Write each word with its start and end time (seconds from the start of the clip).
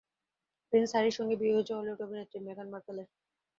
Prince 0.73 0.89
হ্যারির 0.93 1.17
সঙ্গে 1.17 1.35
বিয়ে 1.39 1.55
হয়েছে 1.55 1.73
হলিউড 1.77 2.01
অভিনেত্রী 2.05 2.37
মেগান 2.41 2.67
মার্কেলের। 2.73 3.07